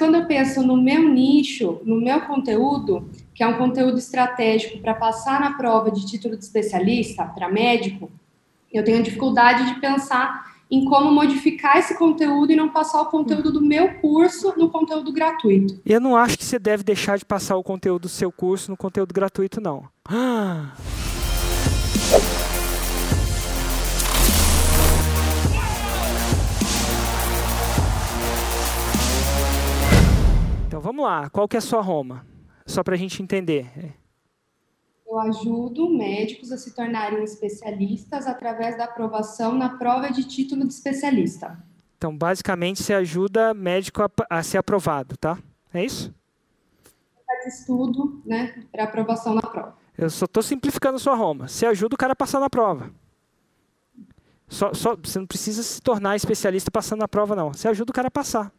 [0.00, 4.94] quando eu penso no meu nicho, no meu conteúdo, que é um conteúdo estratégico para
[4.94, 8.10] passar na prova de título de especialista, para médico,
[8.72, 13.52] eu tenho dificuldade de pensar em como modificar esse conteúdo e não passar o conteúdo
[13.52, 15.78] do meu curso no conteúdo gratuito.
[15.84, 18.78] Eu não acho que você deve deixar de passar o conteúdo do seu curso no
[18.78, 19.84] conteúdo gratuito, não.
[30.80, 32.24] Então vamos lá, qual que é a sua Roma?
[32.64, 33.94] Só para a gente entender.
[35.06, 40.72] Eu ajudo médicos a se tornarem especialistas através da aprovação na prova de título de
[40.72, 41.62] especialista.
[41.98, 45.36] Então, basicamente, você ajuda médico a, a ser aprovado, tá?
[45.74, 46.14] É isso?
[47.26, 49.76] Faz estudo, né, para aprovação na prova.
[49.98, 51.46] Eu só estou simplificando a sua Roma.
[51.46, 52.90] Você ajuda o cara a passar na prova.
[54.48, 57.52] Só, só, você não precisa se tornar especialista passando na prova, não.
[57.52, 58.50] Você ajuda o cara a passar.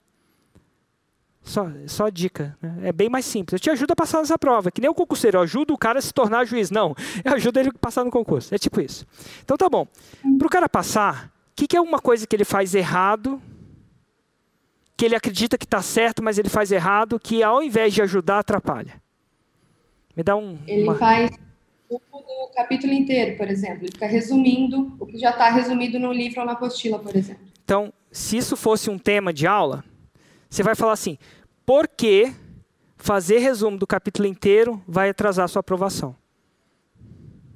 [1.43, 2.55] Só, só dica.
[2.61, 2.89] Né?
[2.89, 3.53] É bem mais simples.
[3.53, 4.71] Eu te ajudo a passar nessa prova.
[4.71, 5.37] Que nem o concurseiro.
[5.37, 6.69] Eu ajudo o cara a se tornar juiz.
[6.69, 6.95] Não.
[7.25, 8.53] Eu ajudo ele a passar no concurso.
[8.53, 9.05] É tipo isso.
[9.43, 9.87] Então tá bom.
[10.37, 13.41] Para o cara passar, o que, que é uma coisa que ele faz errado,
[14.95, 18.39] que ele acredita que está certo, mas ele faz errado, que ao invés de ajudar,
[18.39, 19.01] atrapalha?
[20.15, 20.59] Me dá um.
[20.67, 20.95] Ele uma...
[20.95, 21.31] faz
[21.89, 23.83] o capítulo inteiro, por exemplo.
[23.83, 27.43] Ele fica resumindo o que já está resumido no livro ou na apostila, por exemplo.
[27.63, 29.83] Então, se isso fosse um tema de aula,
[30.49, 31.17] você vai falar assim:
[31.65, 32.33] por que
[32.97, 36.15] fazer resumo do capítulo inteiro vai atrasar a sua aprovação?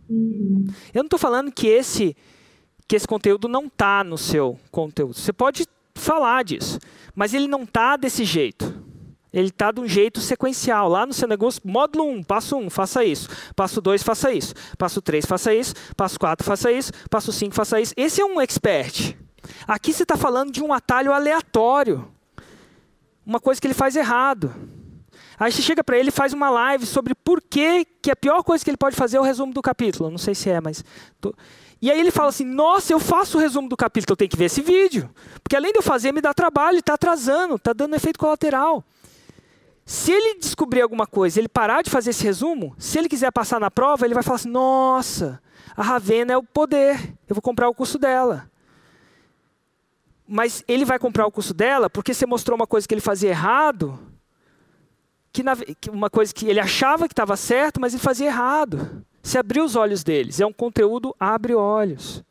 [0.10, 0.66] Uhum.
[0.94, 2.16] Eu não estou falando que esse,
[2.88, 5.16] que esse conteúdo não está no seu conteúdo.
[5.16, 6.80] Você pode falar disso,
[7.14, 8.84] mas ele não está desse jeito.
[9.34, 10.88] Ele está de um jeito sequencial.
[10.88, 13.28] Lá no seu negócio, módulo 1, passo 1, faça isso.
[13.54, 14.54] Passo 2, faça isso.
[14.78, 15.74] Passo 3, faça isso.
[15.96, 16.92] Passo 4, faça isso.
[17.10, 17.94] Passo 5, faça isso.
[17.98, 19.18] Esse é um expert.
[19.68, 22.15] Aqui você está falando de um atalho aleatório
[23.26, 24.54] uma coisa que ele faz errado.
[25.40, 28.44] Aí você chega para ele e faz uma live sobre por que, que a pior
[28.44, 30.10] coisa que ele pode fazer é o resumo do capítulo.
[30.10, 30.84] Não sei se é, mas.
[31.20, 31.34] Tô...
[31.82, 34.38] E aí ele fala assim: Nossa, eu faço o resumo do capítulo, eu tenho que
[34.38, 35.10] ver esse vídeo.
[35.44, 38.84] Porque além de eu fazer, me dá trabalho, está atrasando, está dando efeito colateral.
[39.86, 43.60] Se ele descobrir alguma coisa, ele parar de fazer esse resumo, se ele quiser passar
[43.60, 45.42] na prova, ele vai falar assim: Nossa,
[45.76, 46.98] a Ravena é o poder,
[47.28, 48.50] eu vou comprar o curso dela
[50.28, 53.30] mas ele vai comprar o curso dela porque você mostrou uma coisa que ele fazia
[53.30, 54.00] errado,
[55.32, 59.06] que, na, que uma coisa que ele achava que estava certo, mas ele fazia errado.
[59.22, 60.40] Você abriu os olhos deles.
[60.40, 62.24] É um conteúdo abre olhos.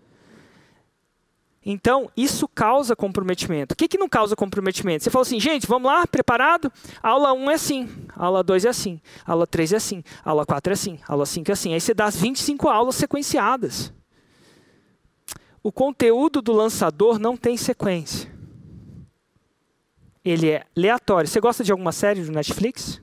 [1.67, 3.73] Então, isso causa comprometimento.
[3.73, 5.03] O que, que não causa comprometimento?
[5.03, 6.71] Você fala assim, gente, vamos lá, preparado?
[7.03, 10.75] Aula 1 é assim, aula 2 é assim, aula 3 é assim, aula 4 é
[10.75, 11.73] assim, aula 5 é assim.
[11.73, 13.93] Aí você dá as 25 aulas sequenciadas
[15.65, 18.31] o conteúdo do lançador não tem sequência.
[20.23, 21.27] Ele é aleatório.
[21.27, 23.01] Você gosta de alguma série do Netflix?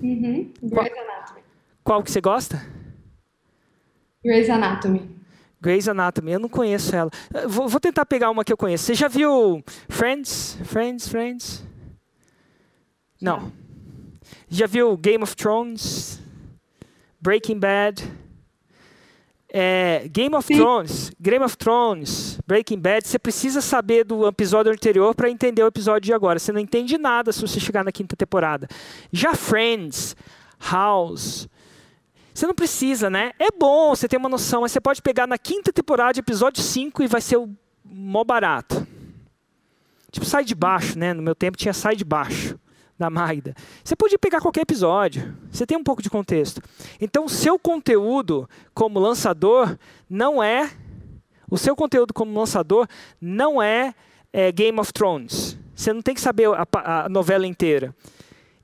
[0.00, 0.52] Uhum.
[0.62, 1.40] Grey's Anatomy.
[1.82, 2.64] Qual que você gosta?
[4.24, 5.10] Grey's Anatomy.
[5.60, 7.10] Grey's Anatomy, eu não conheço ela.
[7.48, 8.84] Vou, vou, tentar pegar uma que eu conheço.
[8.84, 10.56] Você já viu Friends?
[10.64, 11.64] Friends, Friends?
[13.20, 13.52] Não.
[14.48, 16.20] Já viu Game of Thrones?
[17.20, 18.21] Breaking Bad?
[19.54, 20.56] É, Game of Sim.
[20.56, 25.66] Thrones, Game of Thrones, Breaking Bad, você precisa saber do episódio anterior para entender o
[25.66, 26.38] episódio de agora.
[26.38, 28.66] Você não entende nada se você chegar na quinta temporada.
[29.12, 30.16] Já Friends,
[30.58, 31.46] House,
[32.32, 33.32] você não precisa, né?
[33.38, 37.02] É bom você ter uma noção, mas você pode pegar na quinta temporada, episódio 5
[37.02, 37.50] e vai ser o
[37.84, 38.86] mó barato.
[40.10, 41.12] Tipo, sai de baixo, né?
[41.12, 42.58] No meu tempo tinha sai de baixo
[42.98, 43.54] da Magda.
[43.82, 46.62] Você pode pegar qualquer episódio, você tem um pouco de contexto.
[47.00, 49.76] Então, o seu conteúdo como lançador
[50.08, 50.70] não é.
[51.50, 52.86] O seu conteúdo como lançador
[53.20, 53.94] não é,
[54.32, 55.58] é Game of Thrones.
[55.74, 57.94] Você não tem que saber a, a novela inteira.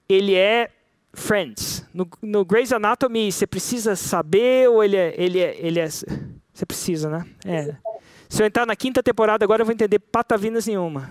[0.09, 0.71] Ele é
[1.13, 1.85] Friends.
[1.93, 5.89] No, no Grey's Anatomy, você precisa saber ou ele é, ele é, ele é.
[5.89, 7.27] Você precisa, né?
[7.45, 7.75] É.
[8.29, 11.11] Se eu entrar na quinta temporada agora, eu vou entender patavinas nenhuma.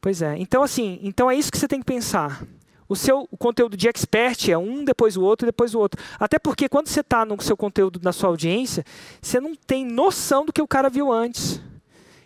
[0.00, 0.36] Pois é.
[0.38, 2.46] Então, assim, então é isso que você tem que pensar.
[2.88, 6.02] O seu o conteúdo de expert é um, depois o outro, depois o outro.
[6.18, 8.84] Até porque quando você está no seu conteúdo na sua audiência,
[9.22, 11.60] você não tem noção do que o cara viu antes.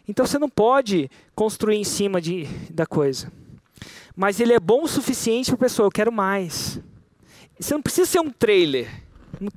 [0.08, 3.30] Então você não pode construir em cima de, da coisa.
[4.16, 6.80] Mas ele é bom o suficiente para a pessoa, eu quero mais.
[7.58, 8.88] Você não precisa ser um trailer.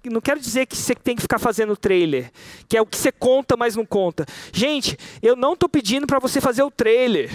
[0.04, 2.31] Não quero dizer que você tem que ficar fazendo trailer,
[2.68, 4.25] que é o que você conta, mas não conta.
[4.52, 7.30] Gente, eu não estou pedindo para você fazer o trailer.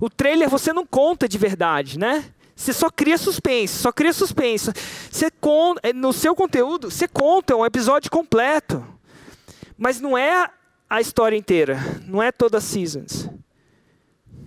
[0.00, 2.24] O trailer você não conta de verdade, né?
[2.54, 4.72] Você só cria suspense, só cria suspense.
[5.10, 8.84] Você conta, é, no seu conteúdo, você conta um episódio completo.
[9.76, 10.48] Mas não é
[10.88, 13.28] a história inteira, não é toda a seasons.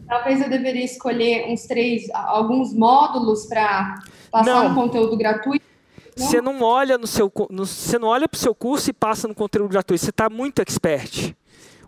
[0.07, 4.71] Talvez eu deveria escolher uns três, alguns módulos para passar Não.
[4.71, 5.63] um conteúdo gratuito.
[6.15, 9.27] Você não olha no seu, no, você não olha para o seu curso e passa
[9.27, 10.03] no conteúdo gratuito.
[10.03, 11.35] Você está muito expert.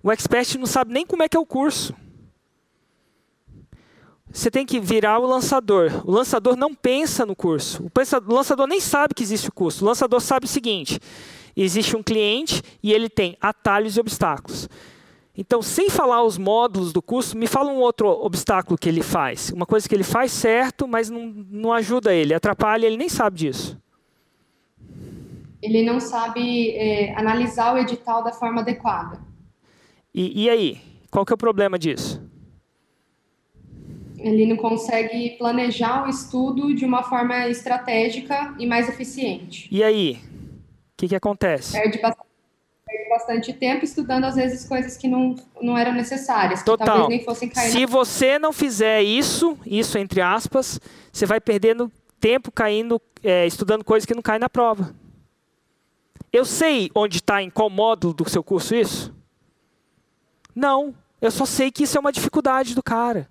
[0.03, 1.95] O expert não sabe nem como é que é o curso.
[4.31, 6.01] Você tem que virar o lançador.
[6.05, 7.83] O lançador não pensa no curso.
[7.83, 9.83] O, lançador nem sabe que existe o curso.
[9.83, 10.99] O lançador sabe o seguinte:
[11.55, 14.69] existe um cliente e ele tem atalhos e obstáculos.
[15.37, 19.49] Então, sem falar os módulos do curso, me fala um outro obstáculo que ele faz.
[19.49, 23.37] Uma coisa que ele faz certo, mas não, não ajuda ele, atrapalha, ele nem sabe
[23.37, 23.77] disso.
[25.61, 29.19] Ele não sabe é, analisar o edital da forma adequada.
[30.13, 30.81] E, e aí?
[31.09, 32.20] Qual que é o problema disso?
[34.21, 39.67] Ele não consegue planejar o estudo de uma forma estratégica e mais eficiente.
[39.71, 40.19] E aí?
[40.93, 41.73] O que, que acontece?
[41.73, 42.31] Perde bastante
[43.11, 46.87] bastante tempo estudando, às vezes, coisas que não, não eram necessárias, Total.
[46.87, 47.69] talvez nem fossem cair.
[47.69, 47.87] Se na...
[47.87, 50.79] você não fizer isso, isso entre aspas,
[51.11, 54.95] você vai perdendo tempo caindo, é, estudando coisas que não caem na prova.
[56.31, 59.13] Eu sei onde está em qual módulo do seu curso isso?
[60.55, 60.95] Não.
[61.19, 63.29] Eu só sei que isso é uma dificuldade do cara.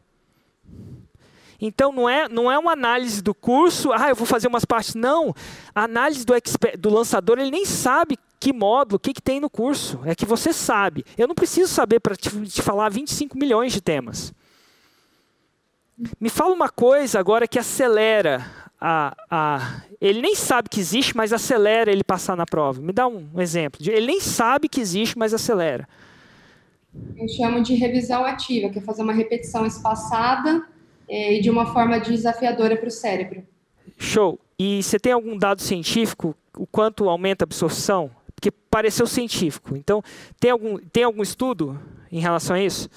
[1.61, 4.95] Então não é, não é uma análise do curso, ah, eu vou fazer umas partes.
[4.95, 5.35] Não.
[5.75, 9.39] A análise do, expert, do lançador, ele nem sabe que módulo, o que, que tem
[9.39, 10.01] no curso.
[10.05, 11.05] É que você sabe.
[11.19, 14.33] Eu não preciso saber para te, te falar 25 milhões de temas.
[16.19, 18.47] Me fala uma coisa agora que acelera
[18.81, 22.81] a, a, ele nem sabe que existe, mas acelera ele passar na prova.
[22.81, 23.79] Me dá um, um exemplo.
[23.87, 25.87] Ele nem sabe que existe, mas acelera.
[27.15, 30.67] Eu chamo de revisão ativa, que é fazer uma repetição espaçada
[31.11, 33.43] e de uma forma desafiadora para o cérebro.
[33.99, 34.39] Show.
[34.59, 38.11] E você tem algum dado científico o quanto aumenta a absorção?
[38.35, 39.77] Porque pareceu científico.
[39.77, 40.03] Então,
[40.39, 41.81] tem algum, tem algum estudo
[42.11, 42.89] em relação a isso?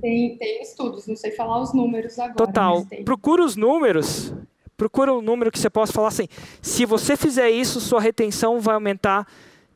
[0.00, 2.34] Tem, tem estudos, não sei falar os números agora.
[2.34, 2.86] Total.
[3.04, 4.34] Procura os números.
[4.76, 6.26] Procura um número que você possa falar assim:
[6.60, 9.26] se você fizer isso, sua retenção vai aumentar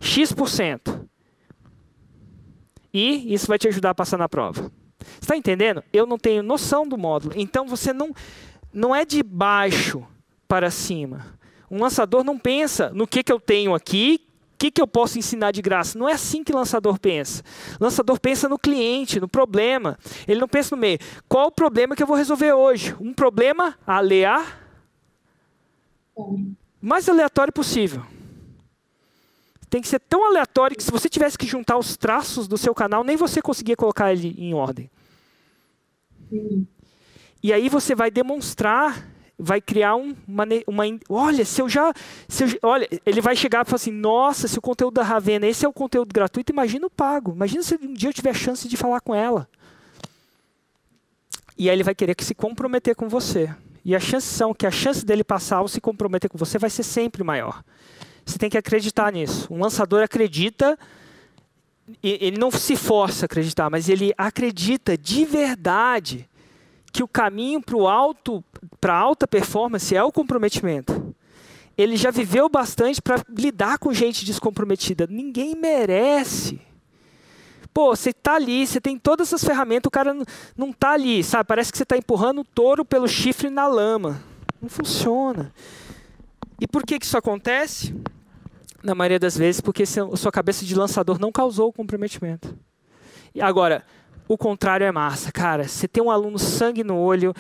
[0.01, 1.07] X%.
[2.93, 4.73] E isso vai te ajudar a passar na prova.
[5.21, 5.83] Está entendendo?
[5.93, 7.35] Eu não tenho noção do módulo.
[7.37, 8.15] Então você não,
[8.73, 10.07] não é de baixo
[10.47, 11.37] para cima.
[11.71, 14.21] Um lançador não pensa no que, que eu tenho aqui,
[14.55, 15.99] o que, que eu posso ensinar de graça.
[15.99, 17.43] Não é assim que lançador pensa.
[17.79, 19.99] Lançador pensa no cliente, no problema.
[20.27, 20.99] Ele não pensa no meio.
[21.29, 22.95] Qual o problema que eu vou resolver hoje?
[23.01, 24.63] Um problema alear
[26.81, 28.03] mais aleatório possível.
[29.69, 32.75] Tem que ser tão aleatório que se você tivesse que juntar os traços do seu
[32.75, 34.89] canal, nem você conseguia colocar ele em ordem.
[37.43, 39.07] E aí você vai demonstrar,
[39.39, 41.93] vai criar um, uma, uma, olha, se eu já,
[42.29, 45.47] se eu, olha, ele vai chegar e falar assim, nossa, se o conteúdo da Ravena,
[45.47, 47.33] esse é o conteúdo gratuito, imagina o pago.
[47.33, 49.49] Imagina se um dia eu tiver a chance de falar com ela.
[51.59, 53.55] E aí ele vai querer que se comprometer com você.
[53.85, 56.69] E a chance são que a chance dele passar ou se comprometer com você vai
[56.69, 57.63] ser sempre maior.
[58.25, 59.47] Você tem que acreditar nisso.
[59.49, 60.77] Um lançador acredita,
[62.03, 66.29] ele não se força a acreditar, mas ele acredita de verdade
[66.93, 68.45] que o caminho para alto,
[68.81, 71.15] para alta performance é o comprometimento.
[71.77, 75.07] Ele já viveu bastante para lidar com gente descomprometida.
[75.07, 76.59] Ninguém merece.
[77.73, 80.17] Pô, você está ali, você tem todas essas ferramentas, o cara
[80.57, 81.47] não está ali, sabe?
[81.47, 84.23] Parece que você está empurrando o touro pelo chifre na lama.
[84.63, 85.53] Não funciona.
[86.59, 87.95] E por que, que isso acontece?
[88.83, 92.57] Na maioria das vezes, porque sua cabeça de lançador não causou o comprometimento.
[93.35, 93.85] E agora,
[94.29, 95.33] o contrário é massa.
[95.33, 97.35] Cara, você tem um aluno sangue no olho,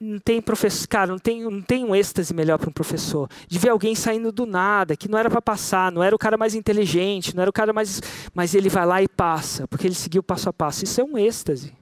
[0.00, 3.28] não tem professor, cara, não tem, não tem um êxtase melhor para um professor.
[3.46, 6.36] De ver alguém saindo do nada, que não era para passar, não era o cara
[6.36, 8.00] mais inteligente, não era o cara mais.
[8.32, 10.84] Mas ele vai lá e passa, porque ele seguiu passo a passo.
[10.84, 11.72] Isso é um êxtase.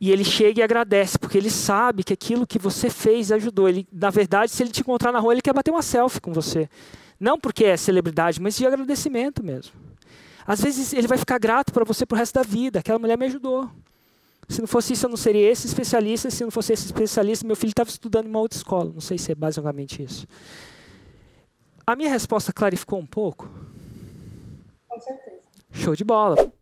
[0.00, 3.68] E ele chega e agradece, porque ele sabe que aquilo que você fez ajudou.
[3.68, 6.32] Ele, na verdade, se ele te encontrar na rua, ele quer bater uma selfie com
[6.32, 6.68] você.
[7.24, 9.72] Não porque é celebridade, mas de agradecimento mesmo.
[10.46, 12.80] Às vezes ele vai ficar grato para você pro resto da vida.
[12.80, 13.70] Aquela mulher me ajudou.
[14.46, 16.30] Se não fosse isso, eu não seria esse especialista.
[16.30, 18.90] Se não fosse esse especialista, meu filho estava estudando em uma outra escola.
[18.92, 20.26] Não sei se é basicamente isso.
[21.86, 23.48] A minha resposta clarificou um pouco?
[24.86, 25.40] Com certeza.
[25.72, 26.52] Show de bola.